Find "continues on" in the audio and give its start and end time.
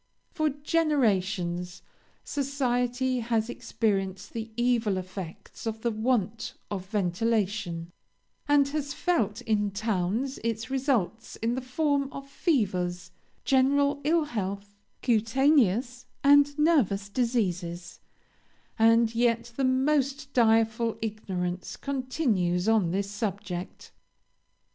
21.77-22.89